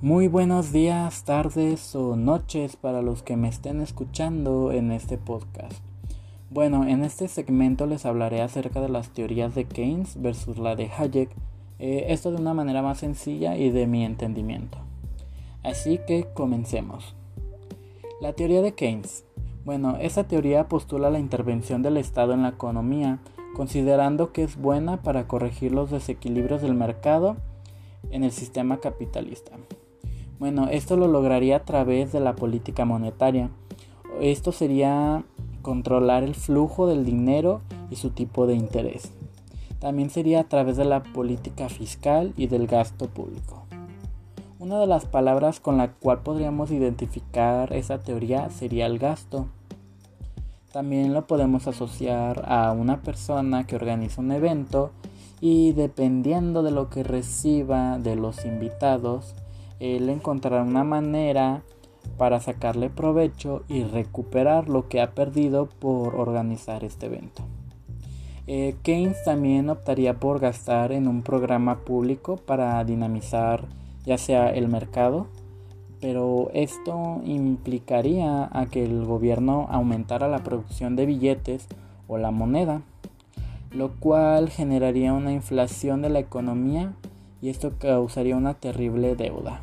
[0.00, 5.82] Muy buenos días, tardes o noches para los que me estén escuchando en este podcast.
[6.50, 10.88] Bueno, en este segmento les hablaré acerca de las teorías de Keynes versus la de
[10.88, 11.30] Hayek,
[11.80, 14.78] eh, esto de una manera más sencilla y de mi entendimiento.
[15.64, 17.16] Así que comencemos.
[18.20, 19.24] La teoría de Keynes.
[19.64, 23.18] Bueno, esa teoría postula la intervención del Estado en la economía,
[23.56, 27.36] considerando que es buena para corregir los desequilibrios del mercado
[28.12, 29.58] en el sistema capitalista.
[30.38, 33.50] Bueno, esto lo lograría a través de la política monetaria.
[34.20, 35.24] Esto sería
[35.62, 39.12] controlar el flujo del dinero y su tipo de interés.
[39.80, 43.64] También sería a través de la política fiscal y del gasto público.
[44.60, 49.46] Una de las palabras con la cual podríamos identificar esa teoría sería el gasto.
[50.72, 54.90] También lo podemos asociar a una persona que organiza un evento
[55.40, 59.34] y dependiendo de lo que reciba de los invitados,
[59.80, 61.62] él encontrará una manera
[62.16, 67.42] para sacarle provecho y recuperar lo que ha perdido por organizar este evento.
[68.46, 73.66] Eh, Keynes también optaría por gastar en un programa público para dinamizar
[74.06, 75.26] ya sea el mercado,
[76.00, 81.66] pero esto implicaría a que el gobierno aumentara la producción de billetes
[82.06, 82.80] o la moneda,
[83.70, 86.94] lo cual generaría una inflación de la economía
[87.42, 89.60] y esto causaría una terrible deuda.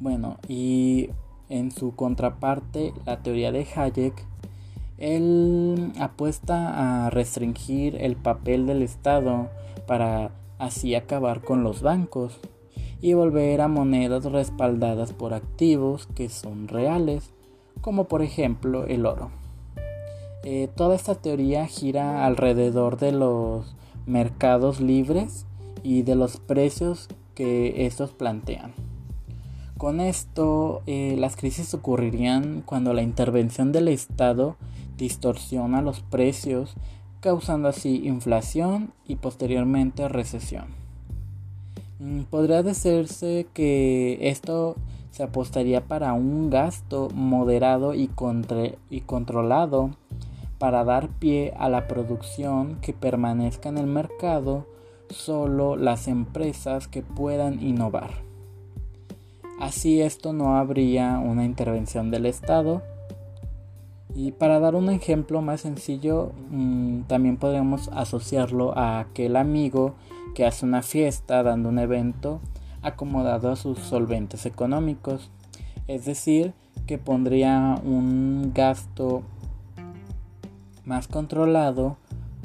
[0.00, 1.10] Bueno, y
[1.48, 4.14] en su contraparte, la teoría de Hayek,
[4.98, 9.48] él apuesta a restringir el papel del Estado
[9.86, 12.38] para así acabar con los bancos
[13.00, 17.30] y volver a monedas respaldadas por activos que son reales,
[17.80, 19.30] como por ejemplo el oro.
[20.42, 23.74] Eh, toda esta teoría gira alrededor de los
[24.06, 25.46] mercados libres
[25.82, 28.72] y de los precios que estos plantean.
[29.84, 34.56] Con esto, eh, las crisis ocurrirían cuando la intervención del Estado
[34.96, 36.72] distorsiona los precios,
[37.20, 40.68] causando así inflación y posteriormente recesión.
[41.98, 44.76] Mm, podría decirse que esto
[45.10, 48.08] se apostaría para un gasto moderado y,
[48.88, 49.90] y controlado
[50.58, 54.66] para dar pie a la producción que permanezca en el mercado
[55.10, 58.33] solo las empresas que puedan innovar.
[59.60, 62.82] Así esto no habría una intervención del Estado.
[64.14, 69.94] Y para dar un ejemplo más sencillo, mm, también podemos asociarlo a aquel amigo
[70.34, 72.40] que hace una fiesta dando un evento
[72.82, 75.30] acomodado a sus solventes económicos.
[75.88, 76.52] Es decir,
[76.86, 79.22] que pondría un gasto
[80.84, 81.96] más controlado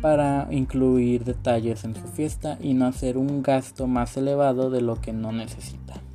[0.00, 5.00] para incluir detalles en su fiesta y no hacer un gasto más elevado de lo
[5.00, 6.05] que no necesita.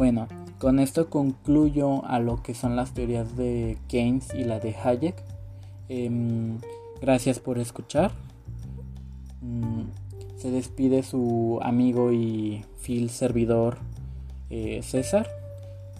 [0.00, 0.28] Bueno,
[0.58, 5.14] con esto concluyo a lo que son las teorías de Keynes y la de Hayek.
[5.90, 6.56] Em,
[7.02, 8.10] gracias por escuchar.
[9.42, 9.90] Mm,
[10.38, 13.76] se despide su amigo y fiel servidor
[14.48, 15.28] eh, César.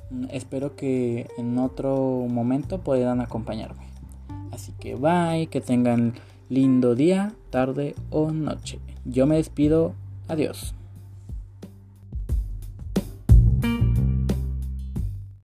[0.08, 3.84] Mm, espero que en otro momento puedan acompañarme.
[4.50, 6.14] Así que bye, que tengan
[6.48, 8.78] lindo día, tarde o noche.
[9.04, 9.92] Yo me despido.
[10.26, 10.74] Adiós.